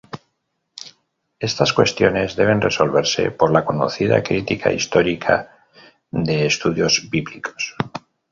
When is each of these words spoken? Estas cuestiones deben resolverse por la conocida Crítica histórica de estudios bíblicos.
Estas 1.39 1.73
cuestiones 1.73 2.35
deben 2.35 2.59
resolverse 2.59 3.29
por 3.29 3.51
la 3.51 3.63
conocida 3.63 4.23
Crítica 4.23 4.71
histórica 4.73 5.63
de 6.09 6.47
estudios 6.47 7.07
bíblicos. 7.11 7.75